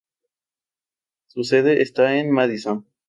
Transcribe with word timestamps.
Su 1.27 1.43
sede 1.43 1.83
está 1.83 2.17
en 2.17 2.31
Madison. 2.31 2.87